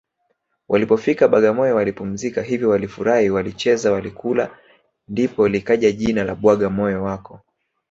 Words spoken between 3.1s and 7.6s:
walicheza walikula ndipo likaja jina la bwagamoyo wako